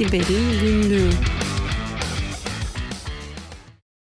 [0.00, 1.10] Siber'in Günlüğü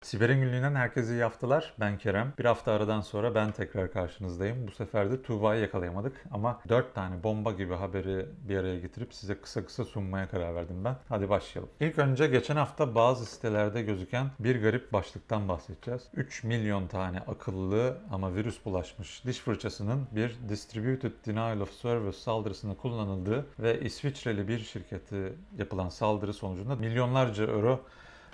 [0.09, 1.75] Siber'in günlüğünden herkese iyi haftalar.
[1.81, 2.33] Ben Kerem.
[2.39, 4.67] Bir hafta aradan sonra ben tekrar karşınızdayım.
[4.67, 9.41] Bu sefer de Tuğba'yı yakalayamadık ama 4 tane bomba gibi haberi bir araya getirip size
[9.41, 10.97] kısa kısa sunmaya karar verdim ben.
[11.09, 11.71] Hadi başlayalım.
[11.81, 16.03] İlk önce geçen hafta bazı sitelerde gözüken bir garip başlıktan bahsedeceğiz.
[16.15, 22.75] 3 milyon tane akıllı ama virüs bulaşmış diş fırçasının bir Distributed Denial of Service saldırısında
[22.75, 27.81] kullanıldığı ve İsviçreli bir şirketi yapılan saldırı sonucunda milyonlarca euro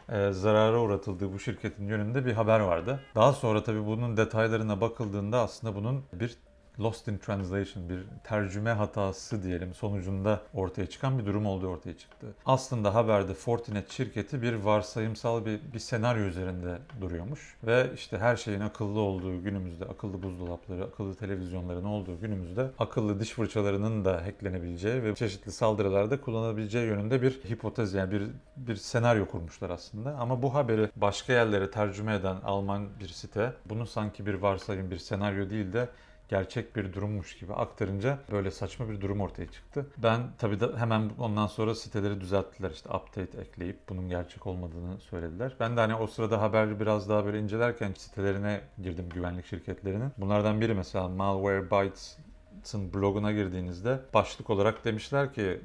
[0.09, 3.01] e, zarara uğratıldığı bu şirketin yönünde bir haber vardı.
[3.15, 6.37] Daha sonra tabii bunun detaylarına bakıldığında aslında bunun bir
[6.81, 12.27] Lost in Translation bir tercüme hatası diyelim sonucunda ortaya çıkan bir durum olduğu ortaya çıktı.
[12.47, 18.61] Aslında haberde Fortinet şirketi bir varsayımsal bir, bir senaryo üzerinde duruyormuş ve işte her şeyin
[18.61, 25.15] akıllı olduğu günümüzde akıllı buzdolapları, akıllı televizyonların olduğu günümüzde akıllı diş fırçalarının da hacklenebileceği ve
[25.15, 28.23] çeşitli saldırılarda kullanabileceği yönünde bir hipotez yani bir
[28.57, 30.17] bir senaryo kurmuşlar aslında.
[30.17, 34.99] Ama bu haberi başka yerlere tercüme eden Alman bir site bunu sanki bir varsayım bir
[34.99, 35.89] senaryo değil de
[36.35, 39.87] gerçek bir durummuş gibi aktarınca böyle saçma bir durum ortaya çıktı.
[39.99, 45.57] Ben tabii de hemen ondan sonra siteleri düzelttiler işte update ekleyip bunun gerçek olmadığını söylediler.
[45.61, 50.13] Ben de hani o sırada haberi biraz daha böyle incelerken sitelerine girdim güvenlik şirketlerinin.
[50.19, 55.61] Bunlardan biri mesela Malwarebytes'ın bloguna girdiğinizde başlık olarak demişler ki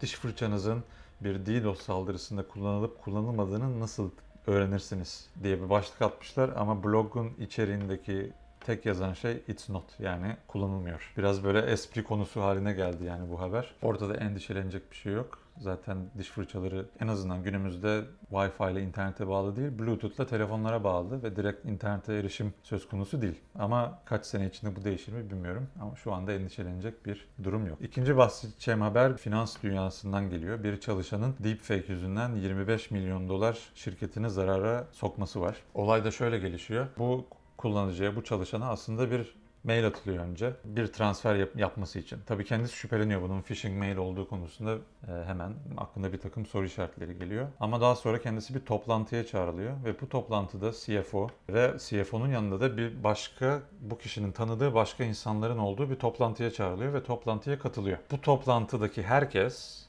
[0.00, 0.84] diş fırçanızın
[1.20, 4.10] bir DDoS saldırısında kullanılıp kullanılmadığını nasıl
[4.46, 8.32] öğrenirsiniz diye bir başlık atmışlar ama blogun içeriğindeki
[8.68, 11.12] tek yazan şey it's not yani kullanılmıyor.
[11.16, 13.74] Biraz böyle espri konusu haline geldi yani bu haber.
[13.82, 15.38] Ortada endişelenecek bir şey yok.
[15.58, 21.22] Zaten diş fırçaları en azından günümüzde Wi-Fi ile internete bağlı değil, Bluetooth ile telefonlara bağlı
[21.22, 23.40] ve direkt internete erişim söz konusu değil.
[23.58, 25.68] Ama kaç sene içinde bu değişir mi bilmiyorum.
[25.80, 27.78] Ama şu anda endişelenecek bir durum yok.
[27.80, 30.62] İkinci bahsedeceğim haber finans dünyasından geliyor.
[30.64, 35.56] Bir çalışanın deepfake yüzünden 25 milyon dolar şirketini zarara sokması var.
[35.74, 36.86] Olay da şöyle gelişiyor.
[36.98, 37.26] Bu
[37.58, 42.18] kullanıcıya, bu çalışana aslında bir mail atılıyor önce bir transfer yap- yapması için.
[42.26, 47.18] Tabii kendisi şüpheleniyor bunun phishing mail olduğu konusunda e, hemen aklında bir takım soru işaretleri
[47.18, 47.48] geliyor.
[47.60, 52.76] Ama daha sonra kendisi bir toplantıya çağrılıyor ve bu toplantıda CFO ve CFO'nun yanında da
[52.76, 57.98] bir başka bu kişinin tanıdığı başka insanların olduğu bir toplantıya çağrılıyor ve toplantıya katılıyor.
[58.10, 59.86] Bu toplantıdaki herkes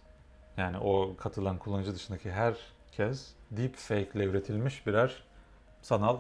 [0.58, 5.24] yani o katılan kullanıcı dışındaki herkes deepfake ile üretilmiş birer
[5.82, 6.18] sanal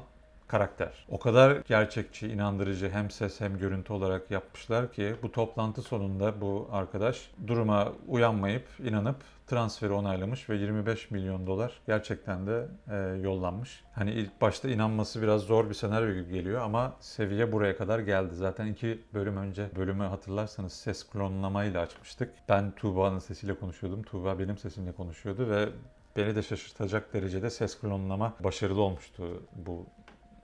[0.49, 1.05] karakter.
[1.09, 6.69] O kadar gerçekçi, inandırıcı hem ses hem görüntü olarak yapmışlar ki bu toplantı sonunda bu
[6.71, 9.17] arkadaş duruma uyanmayıp inanıp
[9.47, 13.83] transferi onaylamış ve 25 milyon dolar gerçekten de e, yollanmış.
[13.91, 18.35] Hani ilk başta inanması biraz zor bir senaryo gibi geliyor ama seviye buraya kadar geldi.
[18.35, 22.33] Zaten iki bölüm önce bölümü hatırlarsanız ses klonlamayla açmıştık.
[22.49, 24.03] Ben Tuğba'nın sesiyle konuşuyordum.
[24.03, 25.69] Tuğba benim sesimle konuşuyordu ve
[26.17, 29.85] beni de şaşırtacak derecede ses klonlama başarılı olmuştu bu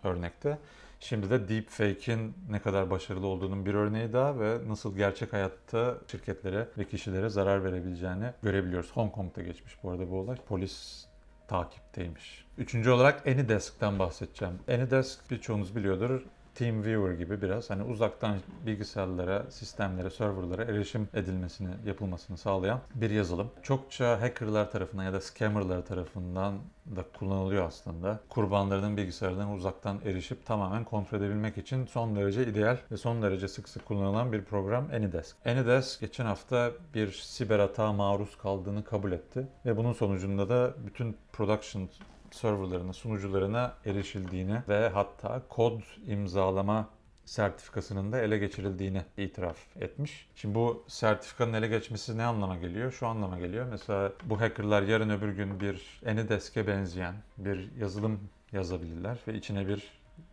[0.06, 0.58] örnekte.
[1.00, 6.68] Şimdi de deepfake'in ne kadar başarılı olduğunun bir örneği daha ve nasıl gerçek hayatta şirketlere
[6.78, 8.92] ve kişilere zarar verebileceğini görebiliyoruz.
[8.92, 10.38] Hong Kong'da geçmiş bu arada bu olay.
[10.48, 11.06] Polis
[11.48, 12.46] takipteymiş.
[12.58, 14.60] Üçüncü olarak AnyDesk'ten bahsedeceğim.
[14.68, 16.22] AnyDesk birçoğunuz biliyordur.
[16.56, 23.52] TeamViewer gibi biraz hani uzaktan bilgisayarlara, sistemlere, serverlara erişim edilmesini, yapılmasını sağlayan bir yazılım.
[23.64, 26.54] Çokça hackerlar tarafından ya da scammerlar tarafından
[26.96, 28.20] da kullanılıyor aslında.
[28.30, 33.70] Kurbanlarının bilgisayarlarına uzaktan erişip tamamen kontrol edebilmek için son derece ideal ve son derece sık
[33.70, 35.36] sık kullanılan bir program AnyDesk.
[35.46, 41.18] AnyDesk geçen hafta bir siber hata maruz kaldığını kabul etti ve bunun sonucunda da bütün
[41.34, 41.90] production
[42.32, 46.90] serverlarına, sunucularına erişildiğini ve hatta kod imzalama
[47.26, 50.30] sertifikasının da ele geçirildiğini itiraf etmiş.
[50.36, 52.92] Şimdi bu sertifikanın ele geçmesi ne anlama geliyor?
[52.92, 53.66] Şu anlama geliyor.
[53.72, 58.20] Mesela bu hackerlar yarın öbür gün bir Anydesk'e benzeyen bir yazılım
[58.52, 59.84] yazabilirler ve içine bir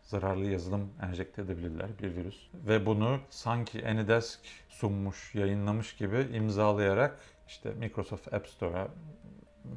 [0.02, 2.36] zararlı yazılım enjekte edebilirler, bir virüs.
[2.54, 7.18] Ve bunu sanki Anydesk sunmuş, yayınlamış gibi imzalayarak
[7.48, 8.88] işte Microsoft App Store'a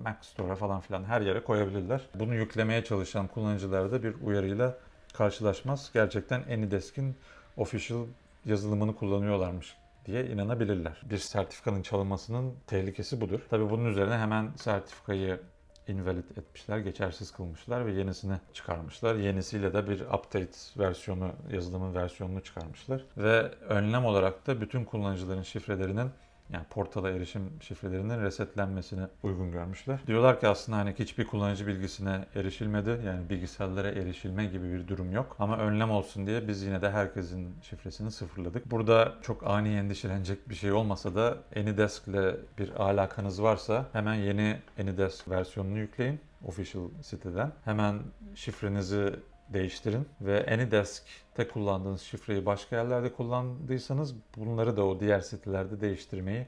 [0.04, 2.02] Mac Store'a falan filan her yere koyabilirler.
[2.16, 4.78] Bunu yüklemeye çalışan kullanıcılar da bir uyarıyla
[5.14, 5.90] karşılaşmaz.
[5.94, 7.16] Gerçekten AnyDesk'in
[7.58, 8.06] official
[8.46, 11.02] yazılımını kullanıyorlarmış diye inanabilirler.
[11.10, 13.40] Bir sertifikanın çalınmasının tehlikesi budur.
[13.50, 15.40] Tabii bunun üzerine hemen sertifikayı
[15.88, 19.16] invalid etmişler, geçersiz kılmışlar ve yenisini çıkarmışlar.
[19.16, 23.02] Yenisiyle de bir update versiyonu, yazılımın versiyonunu çıkarmışlar.
[23.18, 26.10] Ve önlem olarak da bütün kullanıcıların şifrelerinin
[26.54, 30.00] yani portala erişim şifrelerinin resetlenmesini uygun görmüşler.
[30.08, 33.02] Diyorlar ki aslında hani hiçbir kullanıcı bilgisine erişilmedi.
[33.06, 35.36] Yani bilgisayarlara erişilme gibi bir durum yok.
[35.40, 38.72] Ama önlem olsun diye biz yine de herkesin şifresini sıfırladık.
[38.72, 44.58] Burada çok ani endişelenecek bir şey olmasa da AnyDesk ile bir alakanız varsa hemen yeni
[44.80, 47.52] AnyDesk versiyonunu yükleyin official siteden.
[47.66, 48.00] Hemen
[48.36, 49.16] şifrenizi
[49.50, 56.48] değiştirin ve AnyDesk'te kullandığınız şifreyi başka yerlerde kullandıysanız bunları da o diğer sitelerde değiştirmeyi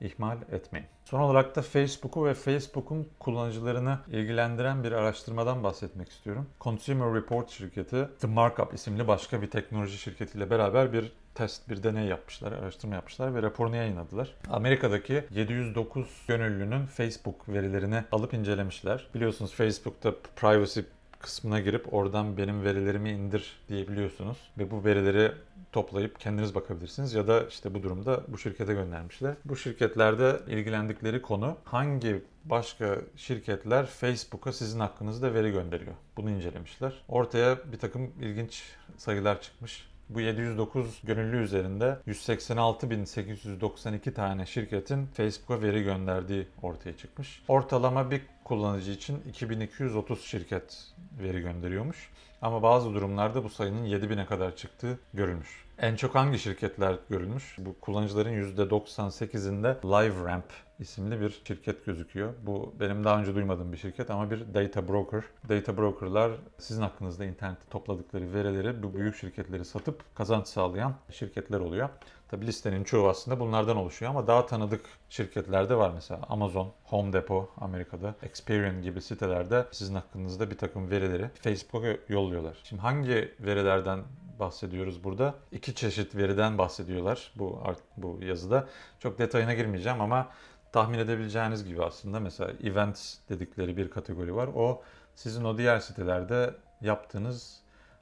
[0.00, 0.86] ihmal etmeyin.
[1.04, 6.46] Son olarak da Facebook'u ve Facebook'un kullanıcılarını ilgilendiren bir araştırmadan bahsetmek istiyorum.
[6.60, 12.06] Consumer Report şirketi The Markup isimli başka bir teknoloji şirketiyle beraber bir test, bir deney
[12.06, 14.34] yapmışlar, araştırma yapmışlar ve raporunu yayınladılar.
[14.50, 19.06] Amerika'daki 709 gönüllünün Facebook verilerini alıp incelemişler.
[19.14, 20.80] Biliyorsunuz Facebook'ta privacy
[21.20, 24.38] kısmına girip oradan benim verilerimi indir diyebiliyorsunuz.
[24.58, 25.32] Ve bu verileri
[25.72, 29.34] toplayıp kendiniz bakabilirsiniz ya da işte bu durumda bu şirkete göndermişler.
[29.44, 35.94] Bu şirketlerde ilgilendikleri konu hangi başka şirketler Facebook'a sizin hakkınızda veri gönderiyor.
[36.16, 36.92] Bunu incelemişler.
[37.08, 38.62] Ortaya bir takım ilginç
[38.96, 39.90] sayılar çıkmış.
[40.08, 47.42] Bu 709 gönüllü üzerinde 186.892 tane şirketin Facebook'a veri gönderdiği ortaya çıkmış.
[47.48, 50.84] Ortalama bir kullanıcı için 2230 şirket
[51.22, 52.10] veri gönderiyormuş.
[52.42, 55.64] Ama bazı durumlarda bu sayının 7000'e kadar çıktığı görülmüş.
[55.78, 57.56] En çok hangi şirketler görülmüş?
[57.58, 60.44] Bu kullanıcıların %98'inde LiveRamp
[60.78, 62.32] isimli bir şirket gözüküyor.
[62.42, 65.22] Bu benim daha önce duymadığım bir şirket ama bir data broker.
[65.48, 71.88] Data brokerlar sizin hakkınızda internette topladıkları verileri bu büyük şirketleri satıp kazanç sağlayan şirketler oluyor.
[72.30, 77.12] Tabi listenin çoğu aslında bunlardan oluşuyor ama daha tanıdık şirketler de var mesela Amazon, Home
[77.12, 82.56] Depot Amerika'da, Experian gibi sitelerde sizin hakkınızda bir takım verileri Facebook'a yolluyorlar.
[82.64, 84.02] Şimdi hangi verilerden
[84.38, 85.34] bahsediyoruz burada?
[85.52, 87.62] İki çeşit veriden bahsediyorlar bu
[87.96, 88.68] bu yazıda.
[88.98, 90.28] Çok detayına girmeyeceğim ama
[90.72, 94.48] tahmin edebileceğiniz gibi aslında mesela events dedikleri bir kategori var.
[94.54, 94.82] O
[95.14, 97.60] sizin o diğer sitelerde yaptığınız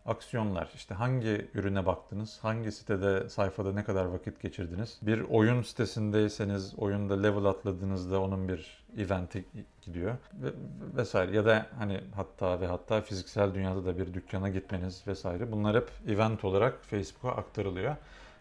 [0.09, 0.71] aksiyonlar.
[0.75, 4.99] İşte hangi ürüne baktınız, hangi sitede, sayfada ne kadar vakit geçirdiniz.
[5.03, 9.45] Bir oyun sitesindeyseniz oyunda level atladığınızda onun bir eventi
[9.83, 10.49] gidiyor ve
[10.97, 15.77] vesaire ya da hani hatta ve hatta fiziksel dünyada da bir dükkana gitmeniz vesaire bunlar
[15.77, 17.97] hep event olarak Facebook'a aktarılıyor.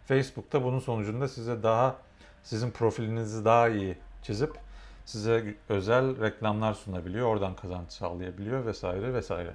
[0.05, 1.95] Facebook'ta bunun sonucunda size daha
[2.43, 4.51] sizin profilinizi daha iyi çizip
[5.05, 7.27] size özel reklamlar sunabiliyor.
[7.27, 9.53] Oradan kazanç sağlayabiliyor vesaire vesaire.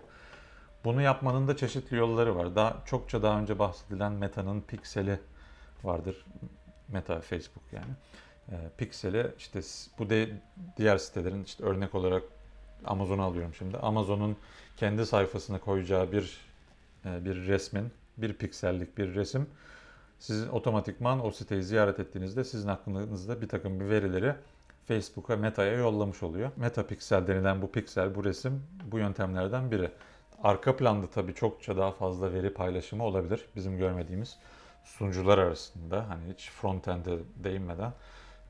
[0.84, 2.56] Bunu yapmanın da çeşitli yolları var.
[2.56, 5.20] Daha çokça daha önce bahsedilen Meta'nın Pixel'i
[5.84, 6.24] vardır.
[6.88, 7.92] Meta Facebook yani.
[8.48, 9.60] E, Pixel'i işte
[9.98, 10.28] bu de
[10.76, 12.22] diğer sitelerin işte örnek olarak
[12.84, 13.76] Amazon'u alıyorum şimdi.
[13.76, 14.36] Amazon'un
[14.76, 16.40] kendi sayfasına koyacağı bir
[17.04, 19.46] e, bir resmin, bir piksellik bir resim
[20.22, 24.34] sizin otomatikman o siteyi ziyaret ettiğinizde sizin hakkınızda bir takım bir verileri
[24.88, 26.50] Facebook'a, Meta'ya yollamış oluyor.
[26.56, 29.90] Meta Pixel denilen bu piksel, bu resim bu yöntemlerden biri.
[30.42, 34.38] Arka planda tabii çokça daha fazla veri paylaşımı olabilir bizim görmediğimiz
[34.84, 36.08] sunucular arasında.
[36.08, 37.92] Hani hiç frontend'e değinmeden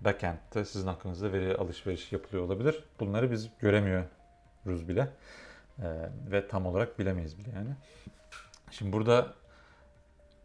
[0.00, 2.84] backend'te sizin hakkınızda veri alışveriş yapılıyor olabilir.
[3.00, 5.08] Bunları biz göremiyoruz bile
[5.78, 7.70] ee, ve tam olarak bilemeyiz bile yani.
[8.70, 9.34] Şimdi burada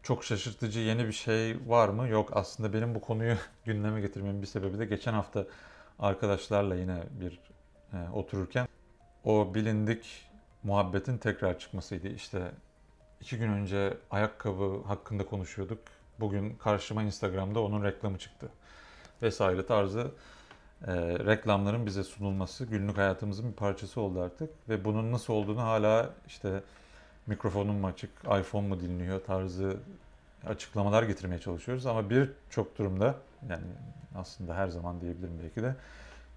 [0.02, 2.08] çok şaşırtıcı yeni bir şey var mı?
[2.08, 5.46] Yok aslında benim bu konuyu gündeme getirmemin bir sebebi de geçen hafta
[5.98, 7.40] arkadaşlarla yine bir
[7.92, 8.68] e, otururken
[9.24, 10.27] o bilindik
[10.62, 12.08] muhabbetin tekrar çıkmasıydı.
[12.08, 12.50] İşte
[13.20, 15.78] iki gün önce ayakkabı hakkında konuşuyorduk.
[16.20, 18.48] Bugün karşıma Instagram'da onun reklamı çıktı.
[19.22, 20.10] Vesaire tarzı
[20.86, 20.94] e,
[21.26, 24.50] reklamların bize sunulması günlük hayatımızın bir parçası oldu artık.
[24.68, 26.62] Ve bunun nasıl olduğunu hala işte
[27.26, 28.10] mikrofonum mu açık,
[28.40, 29.76] iPhone mu dinliyor tarzı
[30.46, 31.86] açıklamalar getirmeye çalışıyoruz.
[31.86, 33.14] Ama birçok durumda
[33.48, 33.64] yani
[34.14, 35.74] aslında her zaman diyebilirim belki de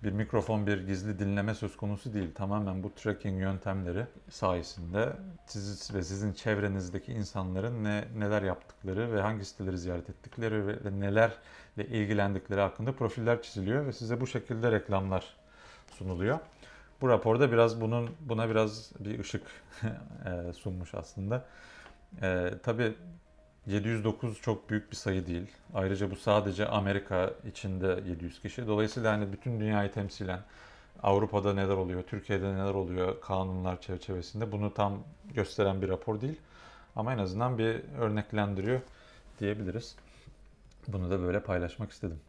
[0.03, 2.35] bir mikrofon, bir gizli dinleme söz konusu değil.
[2.35, 5.13] Tamamen bu tracking yöntemleri sayesinde
[5.45, 11.87] siz ve sizin çevrenizdeki insanların ne neler yaptıkları ve hangi siteleri ziyaret ettikleri ve nelerle
[11.87, 15.35] ilgilendikleri hakkında profiller çiziliyor ve size bu şekilde reklamlar
[15.91, 16.39] sunuluyor.
[17.01, 19.43] Bu raporda biraz bunun buna biraz bir ışık
[20.25, 21.45] e, sunmuş aslında.
[22.21, 22.93] E, tabii
[23.71, 25.47] 709 çok büyük bir sayı değil.
[25.73, 28.67] Ayrıca bu sadece Amerika içinde 700 kişi.
[28.67, 30.39] Dolayısıyla hani bütün dünyayı temsilen
[31.03, 36.39] Avrupa'da neler oluyor, Türkiye'de neler oluyor kanunlar çerçevesinde bunu tam gösteren bir rapor değil.
[36.95, 38.81] Ama en azından bir örneklendiriyor
[39.39, 39.95] diyebiliriz.
[40.87, 42.19] Bunu da böyle paylaşmak istedim.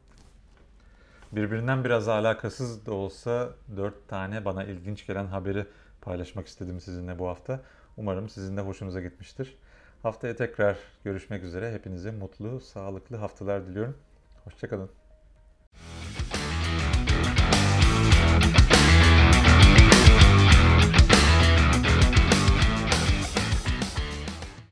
[1.32, 5.66] Birbirinden biraz alakasız da olsa 4 tane bana ilginç gelen haberi
[6.00, 7.61] paylaşmak istedim sizinle bu hafta.
[7.96, 9.56] Umarım sizin de hoşunuza gitmiştir.
[10.02, 11.73] Haftaya tekrar görüşmek üzere.
[11.73, 13.99] Hepinize mutlu, sağlıklı haftalar diliyorum.
[14.44, 15.01] Hoşçakalın.